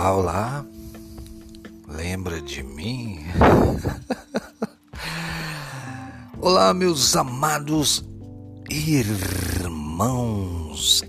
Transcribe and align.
Olá, 0.00 0.16
olá. 0.16 0.66
Lembra 1.86 2.40
de 2.40 2.62
mim? 2.62 3.18
olá, 6.40 6.72
meus 6.72 7.14
amados 7.14 8.02
irmãos 8.70 9.44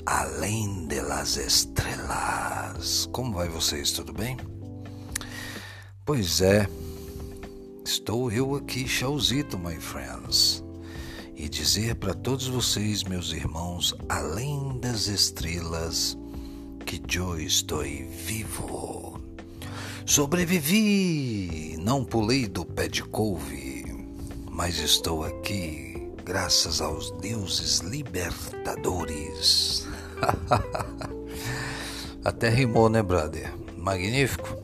além 0.05 0.87
das 0.87 1.37
estrelas. 1.37 3.07
Como 3.13 3.31
vai 3.31 3.47
vocês? 3.47 3.93
Tudo 3.93 4.11
bem? 4.11 4.35
Pois 6.05 6.41
é, 6.41 6.67
estou 7.85 8.29
eu 8.29 8.55
aqui, 8.55 8.89
Chauzito, 8.89 9.57
my 9.57 9.79
friends, 9.79 10.61
e 11.33 11.47
dizer 11.47 11.95
para 11.95 12.13
todos 12.13 12.49
vocês, 12.49 13.05
meus 13.05 13.31
irmãos, 13.31 13.95
além 14.09 14.77
das 14.81 15.07
estrelas, 15.07 16.17
que 16.99 17.17
eu 17.17 17.39
estou 17.39 17.83
vivo. 17.83 19.21
Sobrevivi, 20.05 21.77
não 21.79 22.03
pulei 22.03 22.47
do 22.47 22.65
pé 22.65 22.89
de 22.89 23.03
couve, 23.03 23.85
mas 24.49 24.77
estou 24.77 25.23
aqui 25.23 26.11
graças 26.25 26.81
aos 26.81 27.11
deuses 27.11 27.79
libertadores. 27.79 29.87
Até 32.25 32.49
rimou, 32.49 32.89
né, 32.89 33.01
brother? 33.01 33.53
Magnífico. 33.77 34.60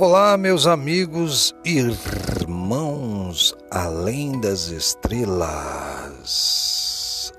Olá, 0.00 0.38
meus 0.38 0.68
amigos 0.68 1.52
e 1.64 1.78
irmãos 1.80 3.52
além 3.68 4.40
das 4.40 4.68
estrelas. 4.68 6.22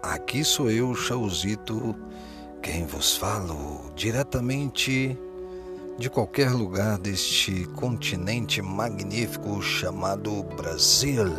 Aqui 0.03 0.43
sou 0.43 0.69
eu, 0.69 0.93
Chauzito, 0.93 1.95
quem 2.61 2.85
vos 2.85 3.15
falo 3.15 3.89
diretamente 3.95 5.17
de 5.97 6.09
qualquer 6.09 6.51
lugar 6.51 6.97
deste 6.97 7.63
continente 7.77 8.61
magnífico 8.61 9.61
chamado 9.61 10.43
Brasil, 10.43 11.33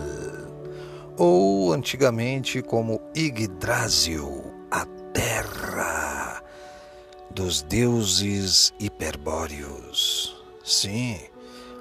ou 1.19 1.75
antigamente 1.75 2.63
como 2.63 2.98
Yggdrasil, 3.15 4.43
a 4.71 4.87
terra 5.13 6.43
dos 7.31 7.61
deuses 7.61 8.73
hiperbóreos. 8.81 10.39
Sim, 10.71 11.19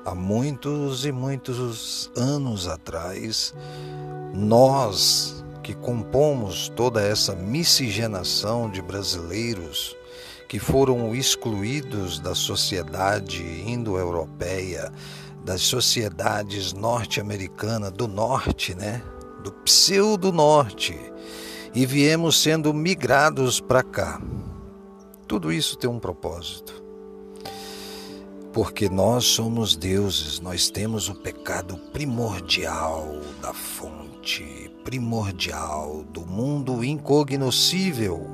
há 0.03 0.15
muitos 0.15 1.05
e 1.05 1.11
muitos 1.11 2.09
anos 2.17 2.67
atrás, 2.67 3.53
nós 4.33 5.45
que 5.61 5.75
compomos 5.75 6.69
toda 6.69 6.99
essa 6.99 7.35
miscigenação 7.35 8.67
de 8.67 8.81
brasileiros 8.81 9.95
que 10.47 10.57
foram 10.57 11.13
excluídos 11.13 12.19
da 12.19 12.33
sociedade 12.33 13.43
indo-europeia, 13.63 14.91
das 15.45 15.61
sociedades 15.61 16.73
norte-americanas 16.73 17.91
do 17.91 18.07
norte, 18.07 18.73
né? 18.73 19.03
Do 19.43 19.51
pseudo-norte, 19.51 20.99
e 21.75 21.85
viemos 21.85 22.41
sendo 22.41 22.73
migrados 22.73 23.61
para 23.61 23.83
cá. 23.83 24.19
Tudo 25.27 25.53
isso 25.53 25.77
tem 25.77 25.87
um 25.87 25.99
propósito 25.99 26.88
porque 28.51 28.89
nós 28.89 29.25
somos 29.25 29.75
deuses, 29.75 30.39
nós 30.39 30.69
temos 30.69 31.07
o 31.07 31.15
pecado 31.15 31.77
primordial 31.93 33.19
da 33.41 33.53
fonte, 33.53 34.71
primordial 34.83 36.03
do 36.11 36.25
mundo 36.25 36.83
incognoscível, 36.83 38.25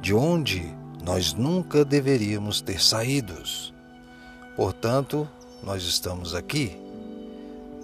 de 0.00 0.14
onde 0.14 0.62
nós 1.02 1.32
nunca 1.32 1.84
deveríamos 1.84 2.60
ter 2.60 2.80
saídos. 2.80 3.74
Portanto, 4.56 5.28
nós 5.62 5.82
estamos 5.82 6.34
aqui, 6.34 6.78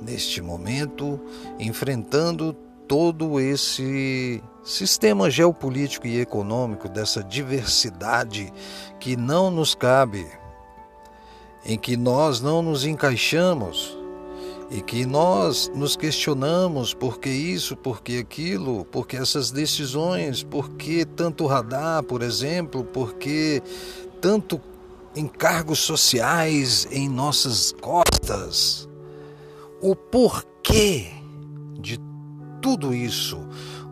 neste 0.00 0.40
momento, 0.40 1.20
enfrentando 1.58 2.52
todo 2.86 3.40
esse 3.40 4.40
sistema 4.62 5.28
geopolítico 5.28 6.06
e 6.06 6.20
econômico, 6.20 6.88
dessa 6.88 7.22
diversidade 7.22 8.52
que 9.00 9.16
não 9.16 9.50
nos 9.50 9.74
cabe 9.74 10.26
em 11.64 11.78
que 11.78 11.96
nós 11.96 12.40
não 12.40 12.62
nos 12.62 12.84
encaixamos 12.84 13.96
e 14.70 14.80
que 14.80 15.06
nós 15.06 15.70
nos 15.74 15.96
questionamos 15.96 16.92
por 16.92 17.18
que 17.18 17.28
isso, 17.28 17.76
por 17.76 18.02
que 18.02 18.18
aquilo, 18.18 18.84
por 18.86 19.06
que 19.06 19.16
essas 19.16 19.50
decisões, 19.50 20.42
por 20.42 20.70
que 20.70 21.04
tanto 21.04 21.46
radar, 21.46 22.02
por 22.02 22.22
exemplo, 22.22 22.82
por 22.82 23.14
que 23.14 23.62
tanto 24.20 24.60
encargos 25.14 25.78
sociais 25.78 26.88
em 26.90 27.08
nossas 27.08 27.72
costas. 27.72 28.88
O 29.80 29.94
porquê 29.94 31.08
de 31.78 31.98
tudo 32.60 32.94
isso. 32.94 33.38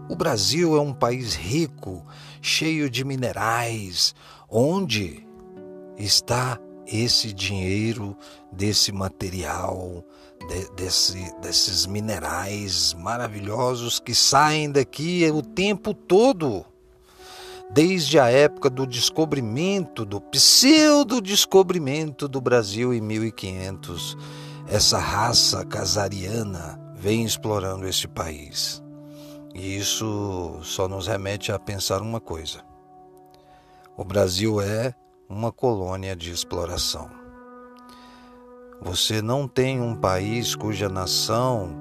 O 0.08 0.16
Brasil 0.16 0.76
é 0.76 0.80
um 0.80 0.92
país 0.92 1.34
rico, 1.34 2.04
cheio 2.40 2.90
de 2.90 3.04
minerais, 3.04 4.14
onde 4.48 5.26
está 5.96 6.58
esse 6.86 7.32
dinheiro, 7.32 8.16
desse 8.50 8.92
material, 8.92 10.04
de, 10.48 10.70
desse, 10.74 11.32
desses 11.40 11.86
minerais 11.86 12.94
maravilhosos 12.94 13.98
que 13.98 14.14
saem 14.14 14.70
daqui 14.70 15.28
o 15.32 15.42
tempo 15.42 15.94
todo. 15.94 16.64
Desde 17.70 18.18
a 18.18 18.28
época 18.28 18.68
do 18.68 18.86
descobrimento, 18.86 20.04
do 20.04 20.20
pseudo-descobrimento 20.20 22.28
do 22.28 22.40
Brasil 22.40 22.92
em 22.92 23.00
1500, 23.00 24.16
essa 24.68 24.98
raça 24.98 25.64
casariana 25.64 26.78
vem 26.94 27.24
explorando 27.24 27.86
esse 27.86 28.06
país. 28.06 28.82
E 29.54 29.76
isso 29.76 30.58
só 30.62 30.86
nos 30.86 31.06
remete 31.06 31.50
a 31.50 31.58
pensar 31.58 32.02
uma 32.02 32.20
coisa: 32.20 32.62
o 33.96 34.04
Brasil 34.04 34.60
é 34.60 34.94
uma 35.32 35.50
colônia 35.50 36.14
de 36.14 36.30
exploração. 36.30 37.08
Você 38.82 39.22
não 39.22 39.48
tem 39.48 39.80
um 39.80 39.94
país 39.94 40.54
cuja 40.54 40.88
nação 40.88 41.74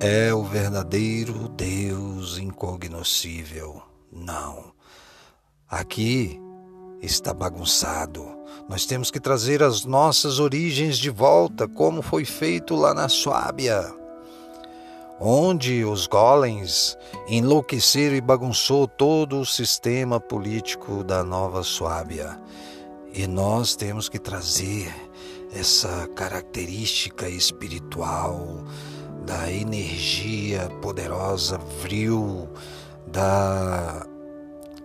é 0.00 0.32
o 0.32 0.42
verdadeiro 0.42 1.48
Deus 1.50 2.38
incognoscível. 2.38 3.82
Não. 4.10 4.72
Aqui 5.68 6.40
está 7.02 7.34
bagunçado. 7.34 8.26
Nós 8.68 8.86
temos 8.86 9.10
que 9.10 9.20
trazer 9.20 9.62
as 9.62 9.84
nossas 9.84 10.38
origens 10.38 10.96
de 10.98 11.10
volta, 11.10 11.68
como 11.68 12.00
foi 12.00 12.24
feito 12.24 12.74
lá 12.74 12.94
na 12.94 13.08
Suábia, 13.08 13.84
onde 15.20 15.84
os 15.84 16.06
golems 16.06 16.96
enlouqueceram 17.28 18.16
e 18.16 18.20
bagunçou 18.20 18.86
todo 18.88 19.40
o 19.40 19.46
sistema 19.46 20.18
político 20.18 21.04
da 21.04 21.22
Nova 21.22 21.62
Suábia. 21.62 22.38
E 23.12 23.26
nós 23.26 23.74
temos 23.74 24.08
que 24.08 24.18
trazer 24.18 24.94
essa 25.52 26.06
característica 26.14 27.28
espiritual 27.28 28.64
da 29.24 29.50
energia 29.50 30.68
poderosa, 30.82 31.58
vril, 31.82 32.48
da 33.06 34.06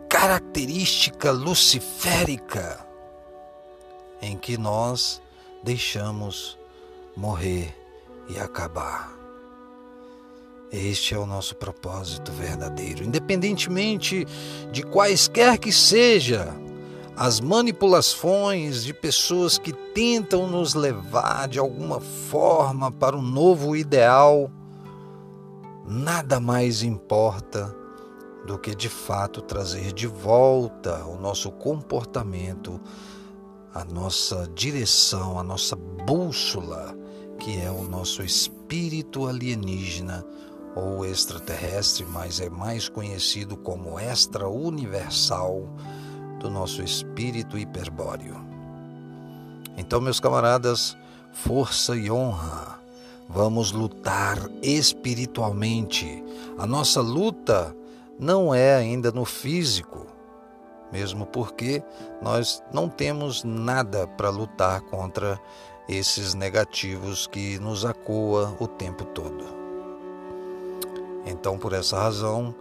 característica 0.09 1.31
luciférica 1.31 2.85
em 4.21 4.37
que 4.37 4.57
nós 4.57 5.21
deixamos 5.63 6.57
morrer 7.15 7.75
e 8.29 8.39
acabar. 8.39 9.11
Este 10.71 11.13
é 11.13 11.17
o 11.17 11.25
nosso 11.25 11.55
propósito 11.55 12.31
verdadeiro, 12.31 13.03
independentemente 13.03 14.25
de 14.71 14.81
quaisquer 14.81 15.57
que 15.57 15.71
seja 15.71 16.62
as 17.15 17.39
manipulações 17.39 18.83
de 18.83 18.93
pessoas 18.93 19.57
que 19.57 19.71
tentam 19.71 20.47
nos 20.47 20.73
levar 20.73 21.47
de 21.47 21.59
alguma 21.59 21.99
forma 21.99 22.91
para 22.91 23.15
um 23.15 23.21
novo 23.21 23.75
ideal, 23.75 24.49
nada 25.87 26.39
mais 26.39 26.81
importa 26.81 27.73
do 28.47 28.57
que 28.57 28.73
de 28.73 28.89
fato 28.89 29.41
trazer 29.41 29.93
de 29.93 30.07
volta 30.07 31.05
o 31.05 31.15
nosso 31.19 31.51
comportamento, 31.51 32.81
a 33.73 33.85
nossa 33.85 34.49
direção, 34.53 35.39
a 35.39 35.43
nossa 35.43 35.75
bússola, 35.75 36.95
que 37.37 37.61
é 37.61 37.69
o 37.69 37.83
nosso 37.83 38.23
espírito 38.23 39.27
alienígena 39.27 40.25
ou 40.75 41.05
extraterrestre, 41.05 42.05
mas 42.05 42.39
é 42.39 42.49
mais 42.49 42.89
conhecido 42.89 43.55
como 43.55 43.99
extra-universal 43.99 45.69
do 46.43 46.49
nosso 46.49 46.83
espírito 46.83 47.57
hiperbóreo. 47.57 48.35
Então, 49.77 50.01
meus 50.01 50.19
camaradas, 50.19 50.97
força 51.31 51.95
e 51.95 52.11
honra. 52.11 52.79
Vamos 53.29 53.71
lutar 53.71 54.37
espiritualmente. 54.61 56.21
A 56.57 56.67
nossa 56.67 57.01
luta 57.01 57.73
não 58.19 58.53
é 58.53 58.75
ainda 58.75 59.09
no 59.09 59.23
físico, 59.23 60.05
mesmo 60.91 61.25
porque 61.25 61.81
nós 62.21 62.61
não 62.73 62.89
temos 62.89 63.45
nada 63.45 64.05
para 64.05 64.29
lutar 64.29 64.81
contra 64.81 65.39
esses 65.87 66.33
negativos 66.33 67.25
que 67.25 67.57
nos 67.57 67.85
acoa 67.85 68.55
o 68.59 68.67
tempo 68.67 69.05
todo. 69.05 69.45
Então, 71.25 71.57
por 71.57 71.71
essa 71.71 71.97
razão, 71.97 72.53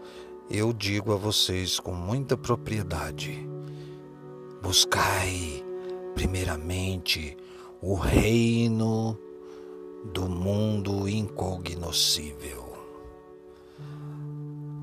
eu 0.48 0.72
digo 0.72 1.12
a 1.12 1.16
vocês 1.16 1.80
com 1.80 1.92
muita 1.92 2.36
propriedade: 2.36 3.51
buscai 4.62 5.64
primeiramente 6.14 7.36
o 7.80 7.94
reino 7.94 9.18
do 10.12 10.28
mundo 10.28 11.08
incognoscível. 11.08 12.62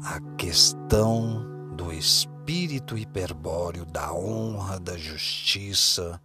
A 0.04 0.20
questão 0.36 1.46
do 1.76 1.94
espírito 1.94 2.98
hiperbóreo, 2.98 3.86
da 3.86 4.14
honra, 4.14 4.80
da 4.80 4.98
justiça, 4.98 6.22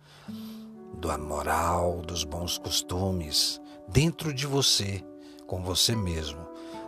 da 1.01 1.17
moral, 1.17 2.03
dos 2.03 2.25
bons 2.25 2.59
costumes, 2.59 3.61
dentro 3.89 4.35
de 4.35 4.47
você, 4.47 5.01
com 5.47 5.63
você 5.63 5.95
mesmo. 5.95 6.45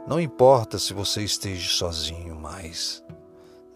Não 0.07 0.21
importa 0.21 0.79
se 0.79 0.93
você 0.93 1.23
esteja 1.23 1.69
sozinho 1.69 2.35
mais. 2.35 3.06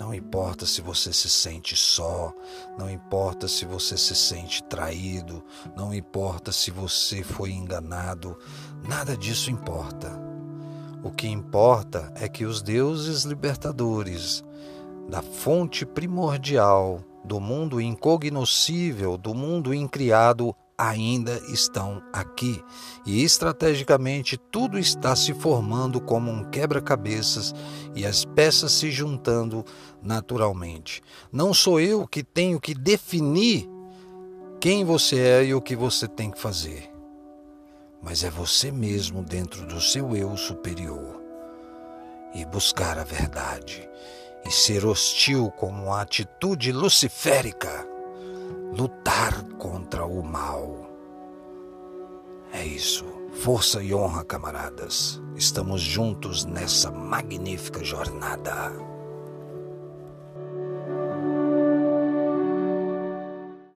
Não 0.00 0.14
importa 0.14 0.64
se 0.64 0.80
você 0.80 1.12
se 1.12 1.28
sente 1.28 1.76
só, 1.76 2.32
não 2.78 2.88
importa 2.88 3.46
se 3.46 3.66
você 3.66 3.98
se 3.98 4.14
sente 4.16 4.62
traído, 4.62 5.44
não 5.76 5.92
importa 5.92 6.50
se 6.52 6.70
você 6.70 7.22
foi 7.22 7.52
enganado, 7.52 8.34
nada 8.88 9.14
disso 9.14 9.50
importa. 9.50 10.18
O 11.04 11.10
que 11.10 11.28
importa 11.28 12.10
é 12.14 12.30
que 12.30 12.46
os 12.46 12.62
deuses 12.62 13.24
libertadores 13.24 14.42
da 15.06 15.20
fonte 15.20 15.84
primordial 15.84 17.04
do 17.22 17.38
mundo 17.38 17.78
incognoscível, 17.78 19.18
do 19.18 19.34
mundo 19.34 19.74
incriado, 19.74 20.56
ainda 20.80 21.38
estão 21.48 22.02
aqui. 22.10 22.64
E 23.04 23.22
estrategicamente 23.22 24.38
tudo 24.38 24.78
está 24.78 25.14
se 25.14 25.34
formando 25.34 26.00
como 26.00 26.30
um 26.30 26.44
quebra-cabeças 26.44 27.54
e 27.94 28.06
as 28.06 28.24
peças 28.24 28.72
se 28.72 28.90
juntando 28.90 29.62
naturalmente. 30.02 31.02
Não 31.30 31.52
sou 31.52 31.78
eu 31.78 32.06
que 32.06 32.24
tenho 32.24 32.58
que 32.58 32.72
definir 32.72 33.68
quem 34.58 34.82
você 34.82 35.18
é 35.18 35.44
e 35.44 35.54
o 35.54 35.60
que 35.60 35.76
você 35.76 36.08
tem 36.08 36.30
que 36.30 36.40
fazer, 36.40 36.90
mas 38.02 38.24
é 38.24 38.30
você 38.30 38.70
mesmo 38.70 39.22
dentro 39.22 39.66
do 39.66 39.80
seu 39.80 40.16
eu 40.16 40.36
superior 40.36 41.20
e 42.34 42.44
buscar 42.44 42.98
a 42.98 43.04
verdade 43.04 43.88
e 44.46 44.50
ser 44.50 44.84
hostil 44.86 45.50
como 45.52 45.84
uma 45.84 46.02
atitude 46.02 46.72
luciférica 46.72 47.86
lutar 48.76 49.44
contra 49.58 50.04
o 50.04 50.22
mal. 50.22 50.90
É 52.52 52.64
isso. 52.64 53.04
Força 53.32 53.82
e 53.82 53.94
honra, 53.94 54.24
camaradas. 54.24 55.22
Estamos 55.36 55.80
juntos 55.80 56.44
nessa 56.44 56.90
magnífica 56.90 57.82
jornada. 57.84 58.89